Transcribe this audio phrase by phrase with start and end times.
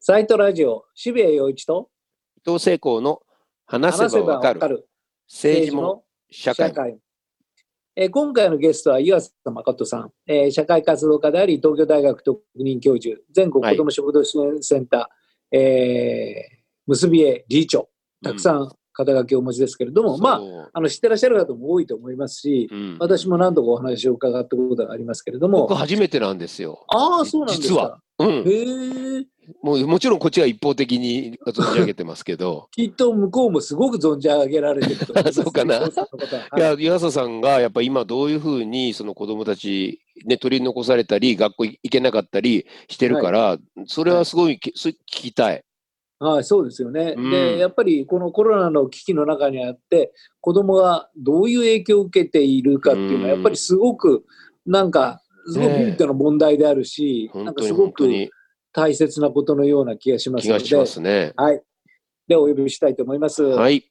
[0.00, 1.90] サイトラジオ、渋谷陽一と
[2.36, 3.20] 伊藤聖光の
[3.66, 4.88] 話せばわかるる
[5.28, 6.98] 政治も社会も
[7.96, 17.88] えー今回のゲストは湯浅誠さん、えー社会活動家であり、東京大学特任教授、全国子ども食堂支援センター、えー結び絵理事長、
[18.22, 26.84] たくさん肩書きをお持ちですけれども、まあ、あ、あの知ってらっしゃる方も多いと思いますし、うん私も何度かお話を伺ったことがありますけれども僕、初めてなんですよ。
[26.86, 27.74] ああ、そうなんですか。
[27.74, 28.00] 実は。
[28.20, 28.28] うん。
[28.48, 29.26] へえ。
[29.62, 32.68] もうもちろんこっちは一方的に存じ上げてますけど。
[32.72, 35.80] きっと向こうもすごく存じ上げられてると思います、 そうかな。
[35.80, 35.88] は
[36.56, 45.64] いや、湯浅さんがやっぱ今どういうふうにその子供たち、ね、取り残されたり、学校行けなかったりしてるから、それはすごいきそ聞きたい。
[46.20, 47.30] はい、そうですよね、うん。
[47.30, 53.28] で、やっぱりこのコロナの危機の中にあって、子供がどういう影響を受けているかっていうのは、うん。
[53.36, 54.24] やっぱりすごく、
[54.66, 55.78] なんか、すごくねえ。
[55.78, 58.30] ビビッドな問題であるし、なんかすごく本当に
[58.78, 61.32] 大切なことのような気がしますので、気がしますね。
[61.36, 61.60] はい。
[62.28, 63.42] で、お呼びしたいと思います。
[63.42, 63.90] はい。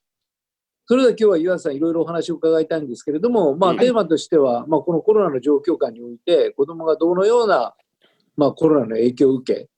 [0.86, 7.76] それでは今日は岩田さん、いろいろお話を伺いたいんですけれども、まあ、はいテーマとしては、まあ、このコロナの状況下において、子供がどのような、
[8.38, 9.70] まあ、コロナの影響を受け、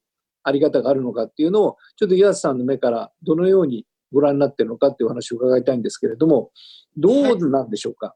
[0.44, 6.52] あり方があるのかっていうのを、ちょっと岩田さんの目からどのようにご覧になっているのかっていうお話を伺いたいんですけれども、
[6.96, 8.14] どうなんでしょうか？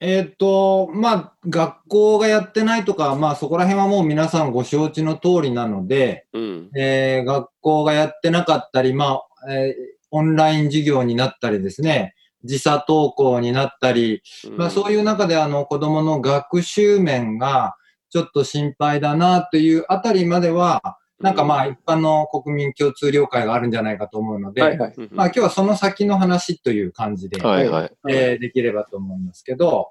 [0.00, 6.70] えーっと、まあ、学校がやってないとか、まあ、そこら辺はもう皆さんご承知の通りなので、うん。
[6.76, 14.22] えー学校がやってなかったり、まあ、えーオンライン授業になったりですね、時差登校になったり、
[14.56, 17.76] まあ、そういう中であの子供の学習面が
[18.08, 24.94] ちょっと心配だなというあたりまでは、なんかまあ一般の国民共通了解があるんじゃないかと思うので、はいはい。
[24.96, 27.92] うん、まあ今日はその先の話という感じで、はいはい。
[28.08, 29.90] えーできればと思いますけど、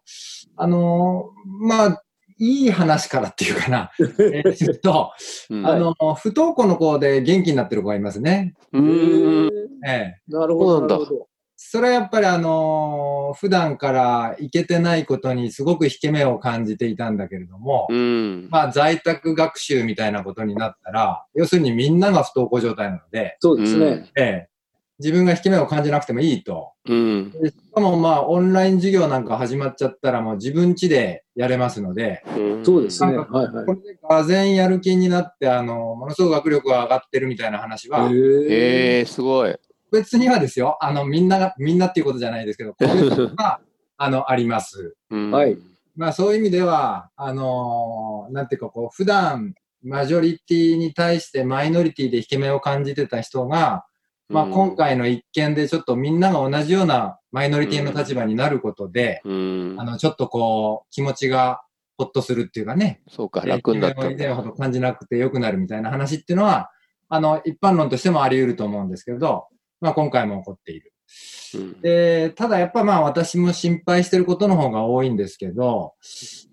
[0.58, 2.04] あのーまあ、
[2.40, 5.12] いい話からっていうかな、 えー言うと、
[5.50, 8.56] うんあの、不登校の子で元気になってる子がいますね。
[8.74, 9.50] うーん。
[9.86, 11.29] ええなるほど、そうなんだなるほど。
[11.62, 18.48] それはやっぱりあのー普段から行けてないことにすごく引け目を感じていたんだけれども、うん。
[18.50, 24.10] まあ在宅学習みたいなことになったら、要するにみんなが不登校状態なので、そうですね。
[24.16, 24.50] ええ
[25.00, 26.72] 自分が引け目を感じなくてもいいと。
[26.86, 27.32] うん。
[27.32, 33.16] でしかもまあオンライン授業なんか始まっちゃったらもう自分家でやれますので、うんそうですね。
[33.18, 33.74] はいはいこ。
[33.76, 39.56] れでがぜやる気になって、あの、ものすごく学力が上がってるみたいな話は、へええすごい。
[39.92, 43.60] 別にはですよ、あの、みんなが、みんなっていうことじゃないですけど、 こういうことが、
[43.98, 44.96] あの、あります。
[45.10, 45.58] うんはい。
[45.96, 53.86] まあそういう意味では、あのーなんていうかこう、普段、マジョリティに対してマイノリティで引け目を感じてた人が、
[54.30, 59.84] まあうん今回の一件でちょっとみんなが同じようなマイノリティの立場になることで、うんあ。
[59.84, 61.62] の、ちょっとこう、気持ちが
[61.98, 64.48] ほっとするっていうかね、そうか、楽になったん引け目を以前ほだ。
[64.50, 66.72] ど感じなくて良くなるみたいな話っていうのは、
[67.10, 69.48] あの、一般論としてもあり得ると思うんですけど、
[69.82, 70.94] まあ今回も起こっている。
[71.56, 75.94] うんで、ただやっぱまあ私も心配してることの方が多いんですけど、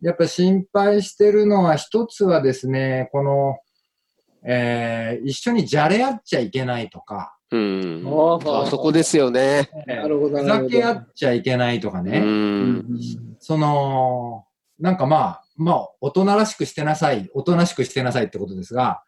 [0.01, 3.59] やっぱ心配してるのは一つはですね、この、
[4.45, 8.05] えー一緒にじゃれ合っちゃいけないとか、うん。
[8.07, 9.71] ああそこですよね。
[9.87, 10.69] なるほど、ふなるほど。
[10.69, 12.87] ざけ合っちゃいけないとかうね、うんん。
[13.39, 14.45] その、
[14.79, 19.03] なんかまあ、まあ、大人らしくしてなさい、おとなしくしてなさいってことですが、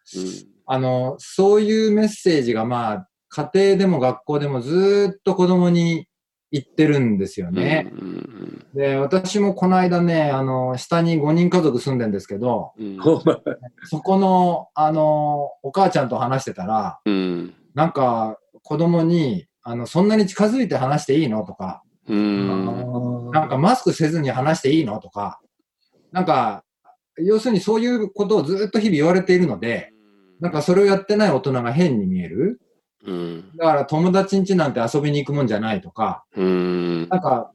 [0.65, 6.07] あの、そういうメッセージがまあ、家庭でも学校でもずーっと子供に
[6.51, 7.89] 言ってるんですよね。
[7.91, 12.97] うんで、私もこの間ね、あの、下に5人家族住んでんですけど、うん
[13.83, 25.39] そこの、あの、お母ちゃんと話してたら、うんなんか、子供に、あの、そんなに近づいて話していいのとか、うんなんかマスクせずに話していいのとか、
[26.11, 26.63] なんか、
[27.17, 29.93] 要するにそういうことをずっと日々言われているので、
[30.39, 32.61] なんかそれをやってない大人が変に見える。
[33.05, 33.51] うん。
[33.55, 37.07] だから友達ん家なんて遊びに行くもんじゃないとか、うん。
[37.09, 37.51] なんか、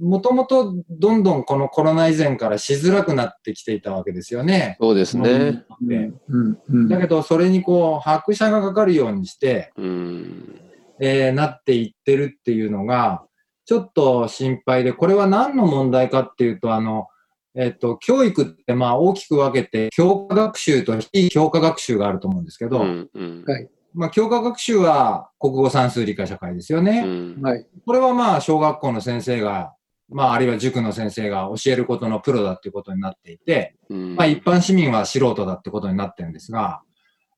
[0.00, 4.76] もともとどんどんこのコロナ以前からしづらくなってきていたわけですよね。
[4.80, 5.64] そうですね。
[5.82, 6.88] でうんうん。
[6.88, 10.60] だけど、それにこう、拍車がかかるようにして、うん。
[11.00, 13.24] えーなっていってるっていうのが、
[13.64, 17.06] ちょっと心配で、これは何の問題かっていうと、あの、
[17.54, 23.44] えっ、と、教育ってまあ大きく分けて、教科学習と非教科学習があると思うんですけど、うんうん。
[23.46, 27.02] はいまあ教科学習は国語算数理科社会ですよね。
[27.04, 27.08] う
[27.40, 27.66] んはい。
[27.86, 29.74] これはまあ小学校の先生が、
[30.08, 36.82] まああるいは塾の先生が教えることのプロだっていうことになっていて、うんまあ一般市民は素人だってことになってるんですが、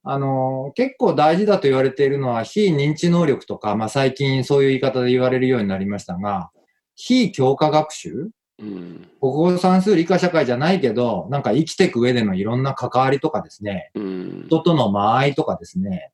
[0.03, 6.51] あの結構大事だと言われているのは非認知能力とか、まあ最近そういう言い方で言われるようになりましたが、
[6.95, 8.31] 非教科学習
[8.61, 16.13] うん国語算数理科社会じゃないけど、なんか生きていく上でのいろんな関わりとかですね、うん人との間合いとかですね、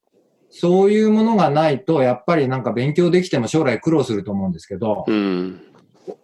[0.51, 5.61] そういうものがないと、やっぱりなんか勉強できても将来苦労すると思うんですけど、うん。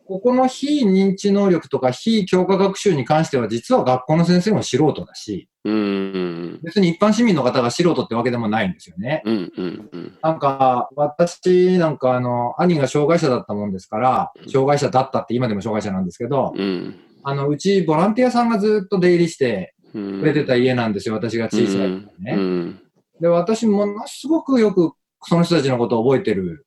[0.07, 6.61] ここの非認知能力とか非教科学習に関しては、実は学校の先生も素人だし、うん。
[6.63, 9.23] 別に一般市民の方が素人ってわけでもないんですよね。
[9.25, 9.53] うん。
[9.57, 9.89] うん。
[9.93, 10.19] うん。
[10.23, 16.97] なんか、私なんかあの、兄が障害者だったもんですから、障害者だったって今でも障害者なんですけど、うん。
[17.23, 20.21] あの、うちボランティアさんがずっと出入りしてうん。
[20.21, 22.86] くれてた家なんですよ、私が小さい頃うね。
[23.19, 23.23] ん。
[23.23, 24.93] で、私ものすごくよく
[25.23, 26.67] その人たちのことを覚えてる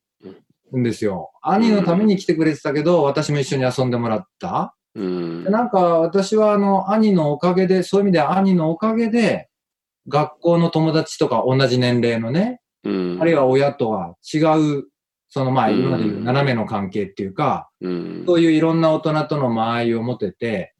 [0.76, 1.30] んですよ。
[1.42, 4.74] 兄のために来てくれてたけど、私も一緒に遊んでもらった。
[4.94, 5.50] うんで。
[5.50, 9.48] なんか私はあの、兄のおかげで、そういう意味では兄のおかげで、
[10.08, 13.18] 学校の友達とか同じ年齢のね、うん。
[13.20, 14.38] あるいは親とは違
[14.78, 14.84] う、
[15.28, 18.24] そのまあうん今まで言う斜めの関係っていうか、うん。
[18.26, 20.79] そういういろんな大人との間合いを持てて、う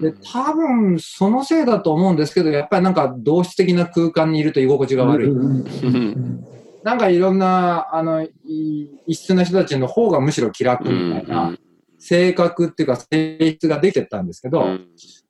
[0.00, 5.30] で、多分そのせいだと思うんですけど、やっぱりなんか同質的な空間にいると居心地が悪い。
[5.30, 6.44] うん
[6.84, 8.30] なんかいろんな、あの、い
[9.06, 11.54] 異質な人たちの方がむしろ気楽みたいな、
[11.98, 14.88] 性格っていうか性質ができてったんですけど、うん。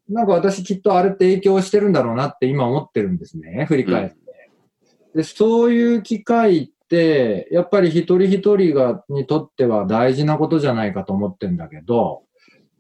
[0.09, 4.17] なんか私きっとあれって影響してるんだろうなって今思ってるんですね、振り返って。
[5.15, 12.23] で、そういう機会って、やっぱり一人一人が、にとっては大事なことじゃないかと思ってるんだけど、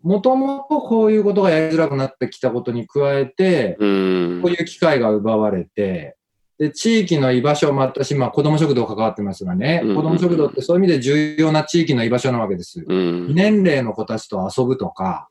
[0.08, 4.40] もともとこういうことがやりづらくなってきたことに加えて、うん。
[4.42, 6.16] こういう機会が奪われて、
[6.58, 12.82] で、地域の居場所も私、まあ子供食堂関わってますがね、うん子供食堂ってそういう意味で重要な地域の居場所なわけです。
[12.88, 13.34] うん。
[13.34, 15.28] 年齢の子たちと遊ぶとか、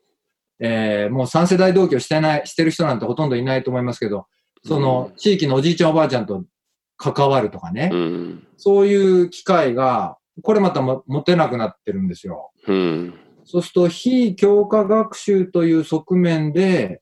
[0.59, 4.27] えーもう3世代同居してない、してる人なんてほとんどいないと思いますけど、
[4.63, 6.43] その地域のおじいちゃんおばあちゃんと
[6.97, 8.47] 関わるとかね、うん。
[8.57, 12.51] そういう機会が、これまたも持てなくなってるんですよ。
[12.67, 13.13] うん
[13.47, 17.01] そうすると、非教科学習という側面で、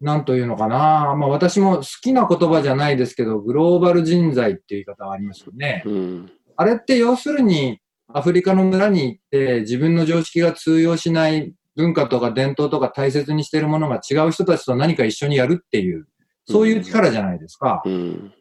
[0.00, 5.82] なんというのかな、まあ私も好きな言葉じゃないですけど、グローバル人材っていう言い方がありますよね。
[5.86, 16.06] うんあれって要するに、アフリカの村に行って自分の常識が通用しない文化とか伝統とか大切にしているものが違う人たちと何か一緒にやるっていう、
[16.46, 17.82] そういう力じゃないですか。
[17.84, 18.32] うん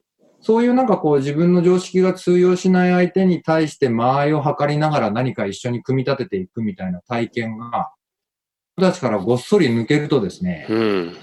[0.46, 7.92] そういうなんかこう自分の常識が通用しない相手に対して間合いを測りながら何か一緒に組み立てていくみたいな体験が、
[8.78, 11.18] 人たちからごっそり抜けるとですね、うん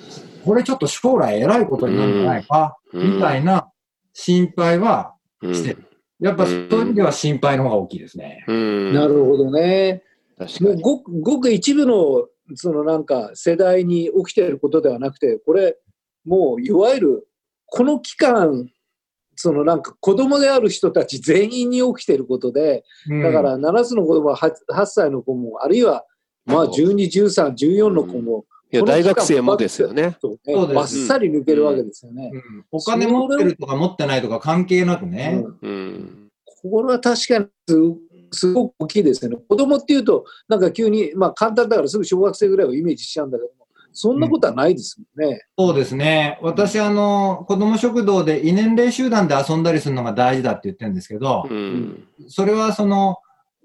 [0.44, 3.70] これちょっと将来偉いことになるんじゃないか、うんみたいな
[4.12, 5.86] 心配はうんしてる。
[6.18, 8.44] やっぱそういう意味では心配の方が大きいですね。
[8.48, 10.02] うんなるほどね。
[10.36, 12.26] 確かにもうごくごく一部の
[12.56, 15.76] そのなんか世代に起きていることではなくて、これ、
[16.24, 17.28] もういわゆる
[17.66, 18.68] この期間、
[19.36, 26.04] そのなんか子供である人たち全員に起きていることで、うんだから7つの子供は 8, 8歳の子も、あるいは
[26.44, 30.16] まあ12、13、14の子も、いや大学生もですよね。
[30.20, 32.30] そうねそうですばっさり抜けるわけですよね。
[32.32, 35.44] うんお金持ってるとか持ってないとか関係なくね。
[35.62, 36.18] うんうん
[36.62, 37.76] これは確かにす
[38.32, 39.36] すごく大きいですよね。
[39.48, 43.61] 子供っていうと、なんか急に、まあ簡単だからすぐ小学生ぐらいをイメージしちゃうんだけども、
[43.92, 45.42] そんなことはないですもんね。
[45.58, 46.38] そうですね。
[46.42, 53.18] 私、あの、子供食堂で異年齢集団で遊んだりするのが大事だって言ってるんですけど、うんそれはその、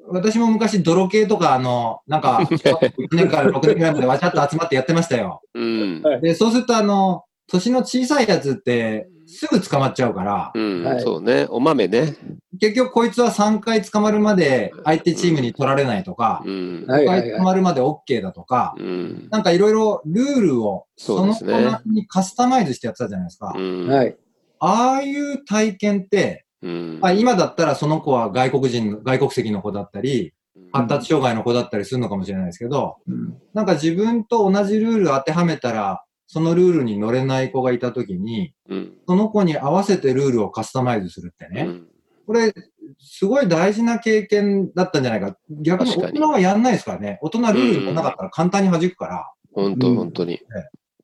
[0.10, 5.42] 私も昔泥系とか、あの、なんか、 1年から6年ぐらいまでわちゃっと集まってやってましたよ。
[5.54, 11.02] うんで、そうすると、あの、年の小さいやつって、すぐ捕まっちゃうから、うんはい。
[11.02, 11.46] そうね。
[11.50, 12.16] お豆ね。
[12.60, 16.86] 結局こいつは3回捕まるまで相手チームに取られないとか、うん。
[16.88, 19.28] はい5回捕まるまで OK だとか、うん。
[19.30, 21.46] なんかいろいろルールをその子
[21.86, 23.54] にカスタマイズしてやってたじゃないですか。
[23.56, 23.88] うん。
[23.88, 24.18] はい。
[24.60, 27.00] ああいう体験って、うん。
[27.02, 30.34] まあ、今だったらその子は外国人の、外国籍の子だったり、
[30.72, 33.38] 発達障害の子だったりするのかもしれないですけど、うん。
[33.54, 41.88] なんか自分と同じルール当てはめたら、そのルールに乗れない子がいたときに、うんその子に合わせてルールをカスタマイズするってね、うん
[42.28, 42.54] これ、
[43.00, 45.38] すごい大事な経験だったんじゃないか。
[45.50, 47.20] 逆に大人はやんないですからね。
[47.22, 49.32] 大人ルールもなかったら簡単に弾くから。
[49.54, 50.42] 本当本当に。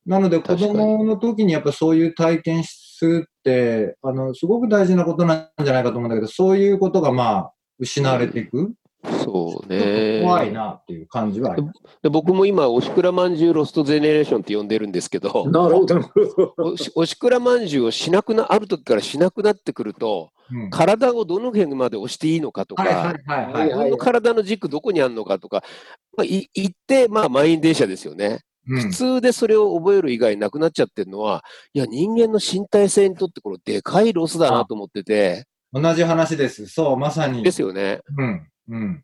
[0.05, 8.73] なので子供の時にやっぱそういう体験するって、あの、すごく大事なことなんじゃないかと思うんだけど、そういうことがまあ、失われていく。
[9.23, 10.21] そうね。
[10.21, 11.79] 怖いなっていう感じはあります。
[12.01, 16.01] で僕も今、おしくらまんじゅうロストゼネレーションって呼んでるんですけど、なるほど。
[16.95, 23.65] おしくらまんじゅうをしなくな、ある時からしなくなってくると、うん体をどの辺まで押していいのかとか、はいはいはいはい。
[23.65, 25.63] 自分の体の軸どこにあるのかとか、
[26.15, 28.41] まあ、い言って、まあ、満員電車ですよね。
[28.67, 31.43] うん普通でそれを覚える以外なくなっちゃってるのは、
[31.73, 36.67] いや、人間の身体性にとってこれ、でかいロスだなと思ってて、同じ話です。
[36.67, 37.43] そう、まさに。
[37.43, 37.99] ですよね。
[38.17, 38.47] うん。
[38.69, 39.03] うん。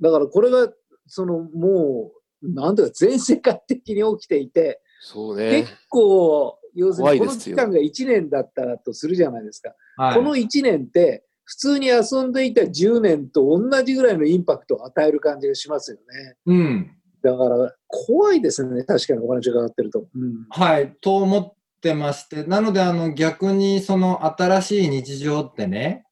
[0.00, 0.68] だからこれが、
[1.06, 5.72] そのもう、なんだか全世界的に起きていて、そうね結。
[5.88, 9.74] 構、要するにこの期間が1年だったらとするじゃないですか。
[9.96, 16.36] はいこの1年って、普通に遊んでいた10年と同じぐらいのインパクトを与える感じがしますよね。
[16.44, 16.90] うん。
[17.22, 20.00] だから、怖いですね、確かにお話伺ってると。
[20.14, 26.04] うんはい、と思ってまして、なので、あの、逆に、その、新しい日常ってね、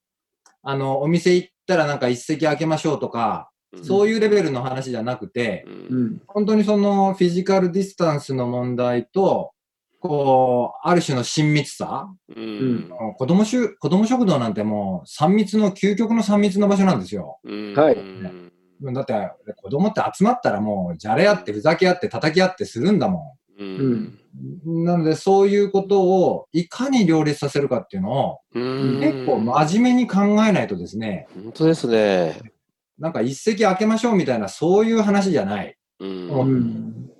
[0.63, 3.51] あの、お店行ったらなんか一席開けましょうとか、
[3.83, 5.97] そういうレベルの話じゃなくて、うん。
[5.97, 9.53] うん本当にその、フィジカルディスタンスの問題と、
[10.01, 12.91] こう、ある種の親密さ、うん。
[13.17, 17.39] 子供しゅ子供食堂なんてもう、3密の、究極の3密の場所なんですよ。
[17.45, 17.75] うん。
[17.75, 17.95] はい。
[17.95, 18.95] うん。
[18.95, 19.15] だって、
[19.57, 24.19] 子供って集まったらもう、じゃれ合って、ふざけ合って、叩き合ってするんだもうん。
[24.75, 24.85] ん。
[24.85, 29.01] なので、そういうことを、いかに両立させるかっていうのを、うん。
[29.01, 32.41] 結構真面目に考えないとですね、本当ですね。
[32.99, 35.77] なんか一席開けましょうみたいな、そういう話じゃない。
[36.01, 36.29] うん。
[36.31, 37.11] うん。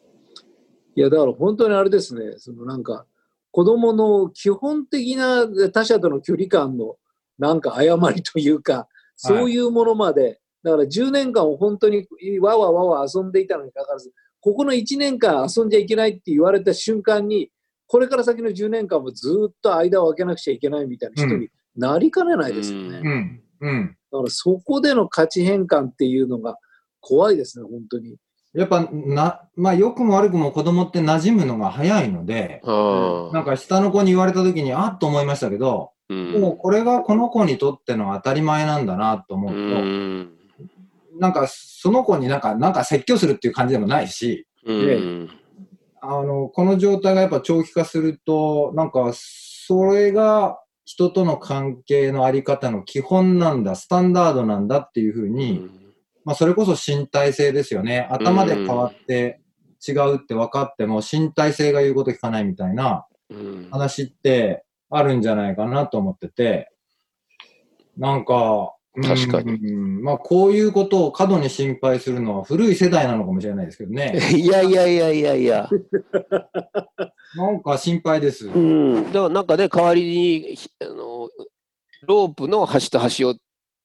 [0.95, 3.07] いや、だから本当にあれですね、そのなんか、
[3.51, 6.97] 子供の基本的な他者との距離感の
[7.39, 12.07] なんか誤りというか、そういうものまで、だから10年間を本当に
[12.41, 14.13] わわわわ遊んでいたのにかかわらず、
[14.47, 17.51] ここの1年間遊んじゃいけないって言われた瞬間に、
[17.89, 23.01] これから先の10年間もずっと間を空けなくちゃいけないみたいな人になりかねないですよね。
[23.03, 23.41] うんうん。
[23.61, 23.97] うん。
[24.13, 26.59] だからそこでの価値変換っていうのが
[27.01, 28.19] 怖いですね、本当に。
[28.55, 40.36] やっぱ、な、まあ、良くも悪くも子供って馴染むのが早いので、あなんか下の子に言われた時に、あっと思いましたけど、あもうこれがこの子にとっての当たり前なんだなと思うと、うん
[41.19, 45.31] なんかその子になんか、なんか説教するっていう感じでもないし、うん。
[46.01, 55.69] あの、この状態がやっぱ長期化すると、なんか、それが人との関係のあり方の基本なんだ、スタンダードなんだっていうふうに、
[56.25, 58.09] まあ、それこそ身体性ですよね。
[58.11, 59.41] 頭で変わって
[59.87, 63.69] 違うって分かっても、身体性が言うこと聞かないみたいなうん。
[63.71, 66.71] 話ってあるんじゃないかなと思ってて、
[67.97, 74.19] なんか、確かにうんまあ、こういうことを過度に心配するのは古い世代なのかもしれないですけどね。
[74.35, 75.69] いやいやいやいやいや。
[77.37, 78.49] なんか心配です。
[78.49, 79.05] うん。
[79.07, 81.29] だからなんかね、代わりに、ひあの、
[82.07, 83.35] ロープの端と端を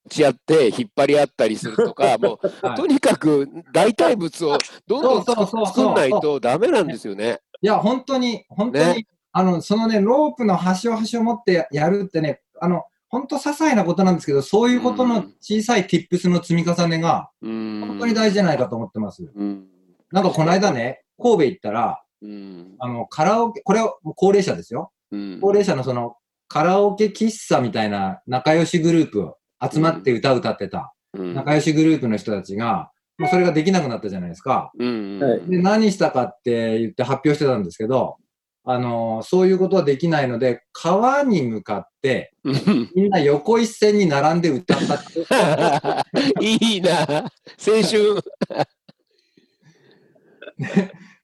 [0.09, 7.39] ち合って引っ張り合ったりするとか、 もう、はいとにかく代替物をどんどん作んないとダメなんですよね。
[7.61, 17.83] いや、本当に、本当に、ねあの、そのね、ロープの端を端を持ってやるってね、あの、本当些細なことなんですけど、そういうことの小さい tips の積み重ねが、うん。
[17.85, 19.29] 本当に大事じゃないかと思ってます。
[19.35, 19.67] うん。
[20.11, 22.75] なんかこの間ね、神戸行ったら、うん。
[22.79, 24.91] あの、カラオケ、これは高齢者ですよ。
[25.11, 26.15] うん高齢者のその、
[26.47, 34.71] カラオケ喫茶みたいな仲良しグループを集まって歌歌ってたうん仲良しグループの人たちが、もうそれができなくなったじゃないですか。
[34.77, 38.15] で、何したかって言って発表してたんですけど、
[38.71, 46.43] あの、そういうことはできないので、川に向かって、うんみんな横一線に並んで歌ったって。
[46.45, 47.01] いいな。
[47.03, 48.15] 青春。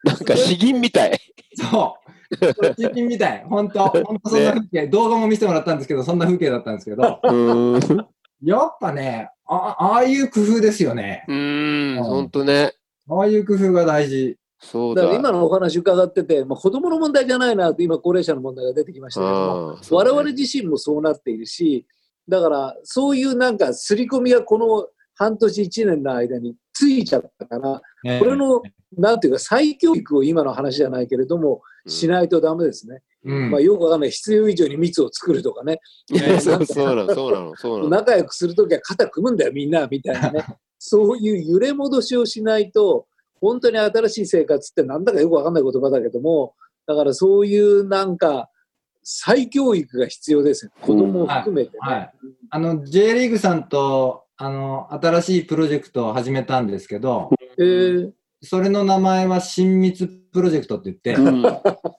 [0.04, 1.20] なんか詩吟みたい。
[1.56, 2.08] そう。
[2.56, 3.44] これ中金みたい。
[3.48, 7.80] 本当本当そんな風景、動画も見せてもらったんですけど、そんな風景だったんですけど、うん。
[8.44, 11.24] やっぱね、あああいう工夫ですよね。
[11.28, 12.04] うん。
[12.04, 12.74] ほんとね。
[13.10, 14.38] ああいう工夫が大事。
[14.60, 15.04] そうだ。
[15.04, 21.86] だから今のお話伺ってて、まあ、子供の問題じゃないなと、今高齢者の問題が出てきましたけども、ね我々自身もそうなっているし、
[22.28, 28.62] だからそういうなんか刷り込みがこの半年1年の間についちゃったから、ねこれの、
[28.98, 33.02] なんていうか再教育を今の話じゃないけれども、しないとダメですね。
[33.26, 34.12] うんまあよくわかんない。
[34.12, 35.80] 必要以上に密を作るとかね。
[36.40, 37.90] そうなの、そうなの、そうなの。
[37.90, 40.46] 仲良くするときは肩組むんだよ、みんな、みたいなね。
[40.80, 43.08] そういう揺れ戻しをしないと、
[43.42, 48.50] 本当に新しい生活ってなんだかよくわかんない言葉だけども、だからそういうなんか、
[49.04, 50.72] 再教育が必要ですよ。
[50.82, 51.78] 子供を含めてね。
[51.80, 52.12] はい
[52.50, 58.12] あの、J リーグさんと、あの、新しいプロジェクトを始めたんですけど、えー
[58.44, 61.44] それの名前は親密プロジェクトって言って、うん。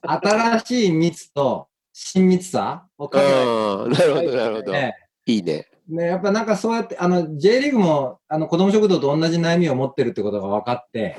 [0.03, 4.73] 新しい密と親密さを考えああ、なるほど、なるほど。
[4.73, 4.95] て、
[5.27, 5.67] いいね。
[5.89, 11.17] ね、やっぱなんかそうやって、あの、J リーグも、あの、子供食堂と同じ悩みを持ってるってことが分かって、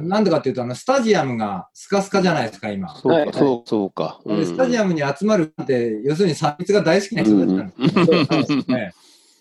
[0.00, 2.88] なんでかっていうと、あの、スタジアムがスカスカじゃないですか、今。
[2.88, 4.20] はいそうか、そう、そうか。
[4.26, 8.92] でスタジアムに集まるって、要するに3密が大好きな人たちなんですよ、うんね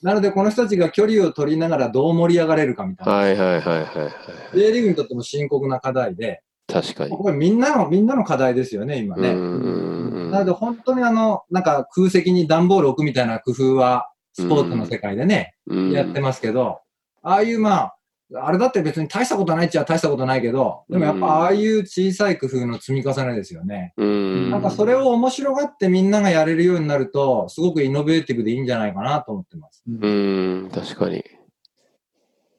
[0.04, 3.14] なので、この人たちが距離を取りながらどう盛り上がれるかみたいな。
[3.14, 4.10] はいはいはいはいは
[4.54, 4.58] い。
[4.58, 7.12] J リーグにとっても深刻な課題で、確かに。
[7.12, 9.30] これみんなの、みんなの課題ですよね、今ね。
[9.30, 16.82] うんなので、本当にあの、なんか空席に段ボール置くみたいな工夫は、スポーツの世界でね、うんやってますけど、
[17.24, 17.98] ああいうまあ、
[18.36, 23.94] あれだって別に大したことないっちゃ大したことないけど、でもやっぱああいう小さい工夫の積み重ねですよね。
[23.96, 24.52] うん。
[24.52, 29.82] なんかそれを面白がってみんながやれるようになると、すごくイノベーティブでいいんじゃないかなと思ってます。
[29.88, 31.24] うん、確かに。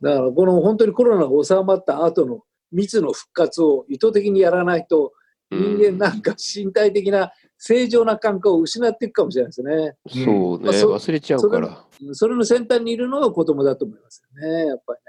[0.01, 2.41] だからこの本当にコロナが収まった後の
[2.73, 5.13] 密の復活を意図的にやらないと
[5.51, 9.95] 人間なんか身体的な正常な感覚を失っていくかもしれないですね。
[10.09, 11.85] そうね、まあそ忘れちゃうから。
[12.13, 15.01] それの先端にいるのが子供だと思いますよね、やっぱり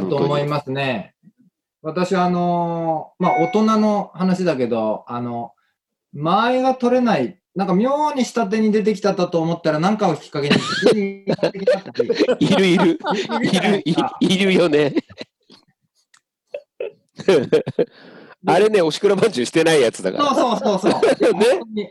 [0.06, 1.14] だと思いますね。
[1.82, 5.52] 私はあのーまあ大人の話だけど、あの、
[6.12, 10.54] 間合いが取れない、なんか妙に下手に出てきたと思ったら何かをきっかけに
[12.38, 12.98] いるいる、
[13.42, 13.82] いる、
[14.20, 14.94] いいるよね。
[18.46, 20.34] あれね、おしくらまんじゅうしてないやつだから。
[20.34, 21.34] そうそうそうそう。
[21.74, 21.90] ね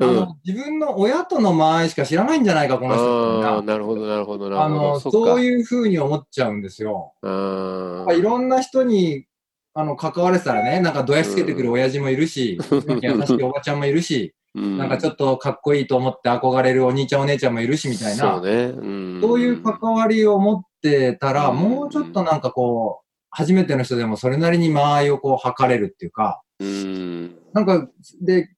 [0.00, 4.56] あの自分の親との間合いしか知らないんじゃないか、この人なるほど、なるほど、な。
[4.56, 4.86] なるほど。
[4.86, 7.14] あの、そそういうふうに思っちゃうんですよ。
[7.22, 9.26] あいろんな人に、
[9.74, 12.80] あの、関われてたらね、なんかどやしつけてくる親父もいるし、優
[13.26, 18.64] しいおばちゃんもいるし、ーなんかちょっとかっこいいと思って憧れるお兄ちゃんお姉ちゃんもいるしみたいな、そうね。
[18.66, 23.07] うんそういう関わりを持ってたら、うんもうちょっとなんかこう、
[23.38, 27.36] 初めての人でもそれなりに間合いをこう測れるっていうか、うん。
[27.52, 27.88] なんか、
[28.20, 28.48] で、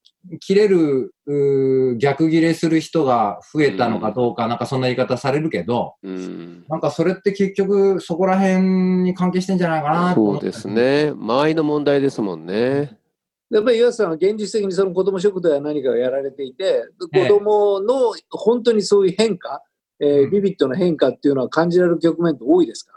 [0.41, 1.13] 切れる、
[1.99, 6.65] 逆切れする人が増えたのかどうか、なんかそんな言い方されるけど、うん。
[6.71, 8.63] なんかそれって結局そこら辺
[9.03, 10.67] に関係してんじゃないかなそうです。
[10.67, 11.13] ね。
[11.15, 12.97] 間合いの問題ですもんね。
[13.51, 19.63] やっぱり岩瀬さんは現実的にその子ども食堂や何かをやられていて、子どもの本当にそういう変化、
[20.01, 22.90] えーうんビビッドな変化っていうのは感じられる局面って多いですか？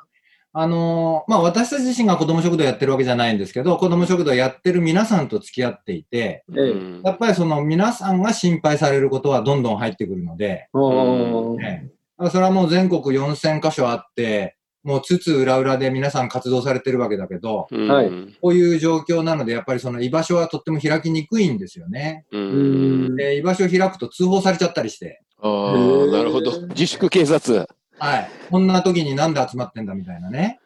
[0.55, 11.89] あのーまあ私たち自身が子供食堂やってるわけじゃないんですけど、子供食堂やってる皆さんと付き合っていて、ええうんやっぱりその皆さんが心配されることはどんどん入ってくるので、うんね、
[12.29, 22.25] それはもう全国4000箇所あって、もうつつ裏裏で皆さん活動されてるわけだけど、うんはいこういう状況なので、やっぱりその居場所はとっても開きにくいんですよね。
[22.31, 23.15] うん。
[23.15, 26.67] で、居場所を開くと通報されちゃったりして、ああ、なるほど。
[26.67, 27.67] 自粛警察。
[28.03, 28.29] はい。
[28.51, 30.59] こんな時になんで集まってんだみたいなね。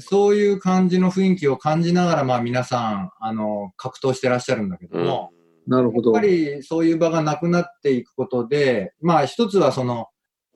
[0.00, 5.30] そういう感じの雰囲気を感じながら、まあ皆さん、あの、格闘してらっしゃるんだけども、
[5.66, 6.12] なるほど。
[6.12, 10.06] やっぱりそういう場がなくなっていくことで、まあ一つはその、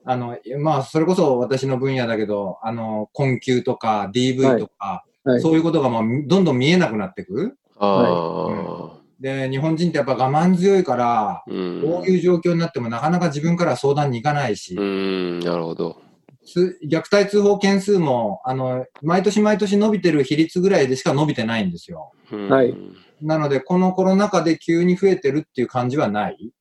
[0.03, 7.57] あの、まあそれこそ私の分野だけど、あの、困窮とか DV とか、はいそういうことがもうどんどん見えなくなっていく。
[7.77, 8.96] ああ。
[9.19, 11.81] で、日本人ってやっぱ我慢強いから、うん。
[11.81, 16.01] こういう状況になってもなかなか自分からは相談に行かないし、うん、なるほど。
[16.45, 22.11] つ虐待通報件数も、あの、毎年毎年伸びてる比率ぐらいでしか伸びてないんですよ。
[22.31, 22.73] うんはい
[23.21, 26.51] なので、このコロナ禍で急に増えてるっていう感じはない。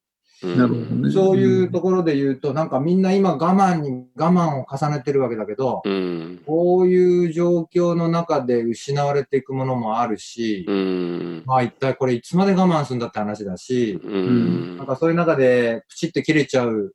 [0.43, 6.43] うんなるほどねそういうところで言うと、なんかみんな今我慢に我慢を重ねてるわけだけど、うん。
[6.47, 11.43] こういう状況の中で失われていくものもあるし、うん。
[11.47, 16.95] まあ一体これいつまで我慢するんだって話だし、うんなんかそういう中でプチって切れちゃう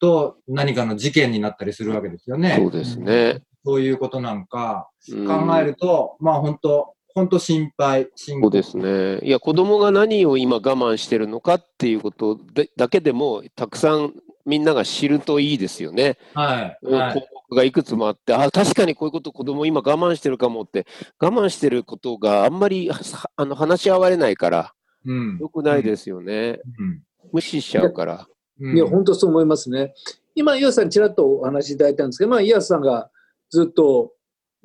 [0.00, 2.56] と何かの事件になったりするわけですよね。
[2.58, 3.42] そうですね。
[3.64, 9.20] そういうことなんかうん考えると、まあ本当本当心配、心そうですね。
[9.26, 14.12] いや、子供が何を今我慢してるのかっていうことでだけでも、たくさん
[14.44, 16.18] みんなが知るといいですよね。
[16.34, 16.78] はい。
[16.84, 17.26] 項はい。
[17.50, 20.86] 目がいくつもあって、あ、確かにこういうこと子供今我慢してるかもって、
[21.18, 23.00] 我慢してることがあんまりは
[23.36, 24.74] あの話し合われないから、
[25.06, 25.38] うん。
[25.38, 26.60] 良くないですよね。
[26.78, 27.02] うん。
[27.32, 28.26] 無視しちゃうから。
[28.60, 29.94] うんいや、本当そう思いますね。
[30.34, 33.10] 今、岩瀬さんちらっとお話しいただいたんですけど、まあ、岩瀬さんが
[33.50, 34.12] ずっと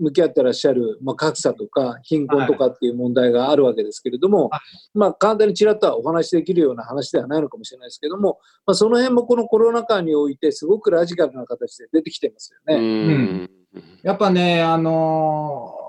[0.02, 4.60] 向き合ってらっしゃる、まあ、格差とか貧困とかっていう問題があるわけですけれども、は
[4.94, 13.06] まあ、簡単にちらっとはお話しできるような話ではないのかもしれないですけども、まあ、その辺もこのコロナ禍においてすごくラジカルな形で出てきてますようね。
[13.06, 13.50] ん。
[14.04, 15.82] やっぱね、あのー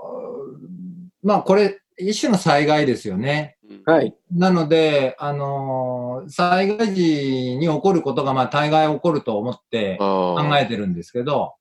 [1.25, 3.57] まあこれ、一種の災害ですよね。
[3.87, 4.14] はい。
[4.33, 11.55] なので、あのー災害時に起こることが、まあ大概起こると思って考考えてるんですけど、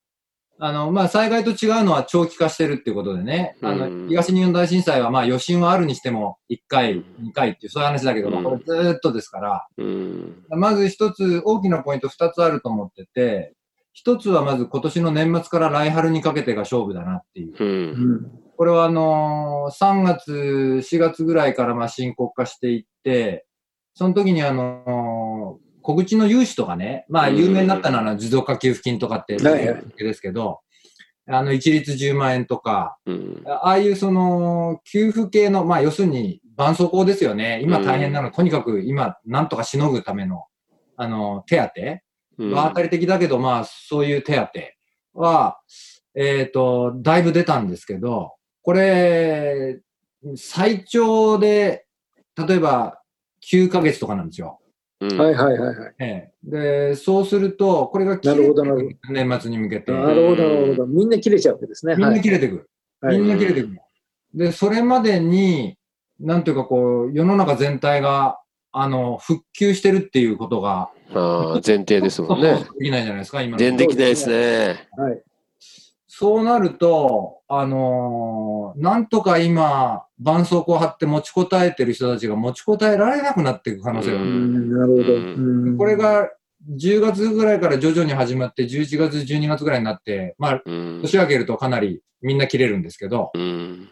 [0.63, 4.03] あの、まあ災害と違うのは長期化してるっていうことでね、あうん。
[4.03, 10.45] の、東日本大震災はまあ余震はあるにしても1回、2回っていうそういう話だけど、まあこれずーっとですから、うん。
[10.49, 13.55] まず一つ、大きなポイント二つあると思ってて、
[13.91, 18.29] 一つはまず今年の年末から来春にかけてが勝負だなっていう。
[18.55, 23.47] これはあのー3月、4月ぐらいからまあ深刻化していって、
[23.95, 29.37] その時にあのー小口の融資とかね、まあ有名になったのは持続化給付金とかって
[30.05, 30.59] ですけど、
[31.27, 33.43] あの一律10万円とか、うん。
[33.45, 37.61] ああいうその給付系の、まあ要するに絆創膏ですよね。
[37.63, 40.45] 今大変なの、とにかく今なんとかしのぐための、
[40.97, 44.35] あの、手当うんは当たり的だけど、まあそういう手
[45.13, 45.59] 当は、
[46.15, 49.79] えっ、と、だいぶ出たんですけど、これ、
[50.35, 51.85] 最長で、
[52.35, 53.01] 例えば
[53.51, 54.59] 9ヶ月とかなんですよ。
[55.01, 55.93] うんはいはいはいはい。
[55.97, 59.91] ええ、で、そうすると、これが切れてなるほどなるほく年末に向けて。
[59.91, 60.85] なるほどなるほど。
[60.85, 61.95] みんな切れちゃうわけですね。
[61.95, 62.69] みんはない切れてくる。
[63.01, 63.81] はいみんな切れてくる。
[64.35, 65.75] で、それまでに、
[66.19, 68.39] なんていうかこう、世の中全体が、
[68.71, 72.53] あの、復旧してるっていうことが、ああ前提ですもんね。
[72.79, 74.87] できないじゃないですか、今の全然できないですね。
[74.95, 75.23] はい。
[76.21, 85.75] そうなると、あのーなんとか今、絆創膏を貼って持ちこたえてる人たちが持ちこたえられなくなっていく可能性があうる。
[85.79, 86.29] これ、が
[86.77, 90.99] 10月ぐらいから徐々に始まって、11月、12月ぐらいになって、まあ、うん。
[91.01, 93.89] 年明けるとかなりみんな切れるんですけど、うん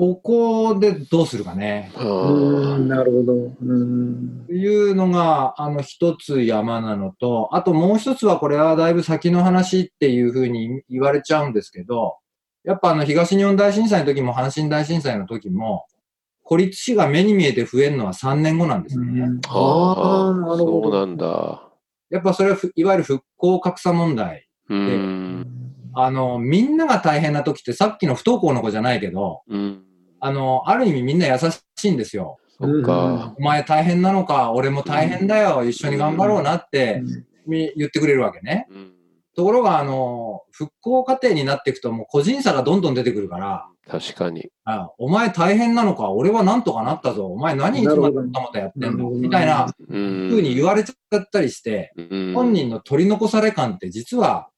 [0.00, 1.92] ここでどうするかね。
[1.94, 3.34] あうん、なるほど。
[3.34, 12.16] うんというのが、あの、一つ山なのと、あともう一つはこれはだいぶ先の話っていうふうに言われちゃうんですけど、
[12.64, 15.84] やっぱあの、東日本大震災の時も阪神大震災の時も、
[16.44, 19.26] 孤立死が目に見えて増えるのは3年後なんですね。
[19.48, 20.82] あああ、なるほど。
[20.84, 21.62] そうなんだ。
[22.08, 24.48] やっぱそれはふいわゆる復興格差問題。
[24.70, 25.46] うん。
[25.92, 29.84] あの、みんなが大変な時ってさっきの不登校の子じゃないけど、うん。
[30.20, 32.38] あの、ある意味みんな優しいんですよ。
[32.58, 33.34] そっか。
[33.38, 37.02] お前大変なのか、俺も大変だよ、一緒に頑張ろうなって
[37.46, 38.66] 言ってくれるわけね。
[38.70, 38.92] うん
[39.36, 44.50] ところが、あの、復興過程になっていくともう個人差がどんどん出てくるから、確かに。
[44.64, 49.08] あお前大変なのか、俺はなんとかなったぞ、お前何いつまでまたやってんの？
[49.08, 50.28] みたいなうん。
[50.30, 54.48] 風に言われちゃったりして、うん本人の取り残され感って実は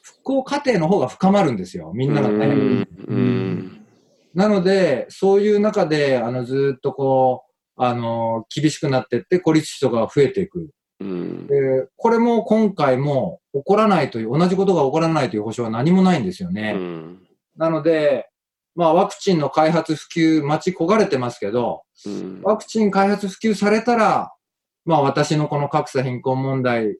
[0.00, 1.92] 復興過程の方が深まるんですよ。
[1.94, 3.81] みんなが大変。
[4.34, 7.44] なので、そういう中で、あの、ずーっとこ
[7.76, 10.70] う、あの、厳しくなってって孤立死とかが増えていく。
[11.00, 16.74] うんで、これも今回も起こらないという、同じことが起こらないという保証は何もないんですよね。
[16.76, 17.18] うん
[17.56, 18.28] なので、
[18.74, 24.32] まあワクチンの開発普及待ち焦がれてますけど、うんワクチン開発普及されたら、
[24.84, 26.96] まあ私のこの格差貧困問題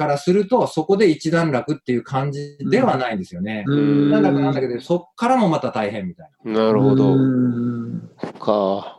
[0.00, 3.64] からすると、そこで一段落っていう感じではないんですよね。
[3.66, 7.12] うん一段落なんだけど、そっからもまた大変みたいなるほど。
[7.12, 8.98] うんか。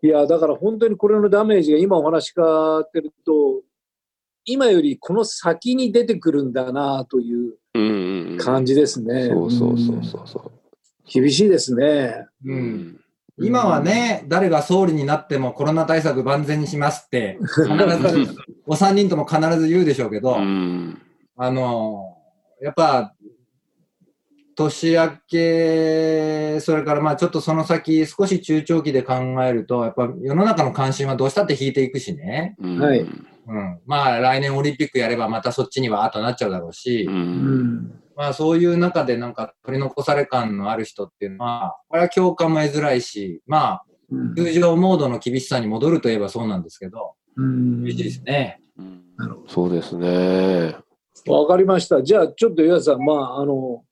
[0.00, 3.62] いや、だから本当にこれのダメージが今お話伺ってると、
[4.44, 8.38] 今よりこの先に出てくるんだなといううんうんうん。
[8.38, 9.30] 感じですね。
[9.30, 10.52] そうそうそうそう
[11.12, 12.24] 厳しいですね。
[12.44, 13.00] うん。
[13.38, 13.44] ん。
[13.46, 21.00] 今はね、誰が総理になってもコロナ対策万全にしますって、 必ず、お三人とも必ず言うでしょうけど、うん。
[21.36, 22.16] あの、
[22.60, 23.14] やっぱ、
[24.54, 29.14] 年明け、それからまあちょっとその先、少し中長期で考
[29.44, 32.54] えると、やっぱ世の中の関心はどうしたって引いていくしね。
[32.60, 33.04] うんはいう
[33.58, 33.80] ん。
[33.86, 37.10] まあ来年オリンピックやればまたそっちには後なっちゃうだろうし、う。
[37.10, 48.60] うんんまあそういう中でなんか取り残され感のある人っていうのは、これは共感も得づらいし、まあうん通常モードの厳しさに戻るといえばそうなんですけど、うん厳しいですね。
[48.78, 50.76] うんなるほそうですね。
[51.26, 52.02] わかりました。
[52.02, 53.84] じゃあ、ちょっと岩田さん、まあ、あの、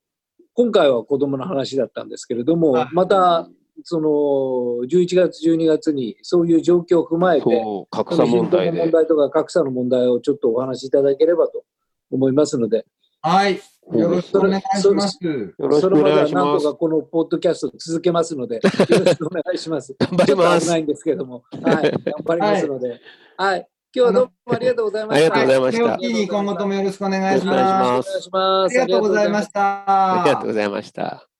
[0.53, 3.47] 今回は子供の話だったんですけれども、はいまた、
[3.83, 7.45] その、11月、12月に、そういう状況を踏まえて、
[7.89, 8.91] 格差問題問。
[8.91, 11.63] 題とか格差の問題をちょっとお話しいただければと
[12.11, 12.85] 思いますので、
[13.21, 13.59] はい。
[13.93, 15.17] よろしくお願いします。
[15.21, 16.63] よろしそれまでくお願いなんます。
[16.63, 18.69] とかこのポッドキャストを続けますので、よろ
[19.11, 19.95] しくお願いします。
[19.99, 22.99] 頑張りますちょっと危ないんですけども、はい、頑張りますので、
[23.37, 25.35] はい、今日はどうもありがとうございました。
[25.35, 28.03] ありがとうございました今後ともよろしくお願いしよろしくお願いしま。
[28.03, 28.81] ますお願いします。
[28.81, 30.21] ありがとうございました。
[30.21, 31.30] ありがとうございました。